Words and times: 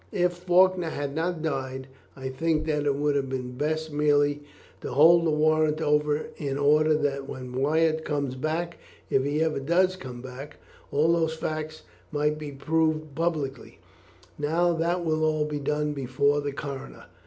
If 0.11 0.33
Faulkner 0.33 0.89
had 0.89 1.13
not 1.13 1.43
died 1.43 1.87
I 2.15 2.29
think 2.29 2.65
that 2.65 2.87
it 2.87 2.95
would 2.95 3.15
have 3.15 3.29
been 3.29 3.51
best 3.55 3.93
merely 3.93 4.41
to 4.81 4.93
hold 4.93 5.27
the 5.27 5.29
warrant 5.29 5.79
over 5.79 6.29
in 6.37 6.57
order 6.57 6.95
that 6.95 7.29
when 7.29 7.53
Wyatt 7.53 8.03
comes 8.03 8.33
back, 8.33 8.79
if 9.11 9.23
he 9.23 9.43
ever 9.43 9.59
does 9.59 9.95
come 9.95 10.19
back, 10.19 10.57
all 10.91 11.19
these 11.19 11.35
facts 11.37 11.83
might 12.11 12.39
be 12.39 12.51
proved 12.51 13.13
publicly; 13.13 13.77
now 14.39 14.73
that 14.73 15.05
will 15.05 15.23
all 15.23 15.45
be 15.45 15.59
done 15.59 15.93
before 15.93 16.41
the 16.41 16.51
coroner." 16.51 17.05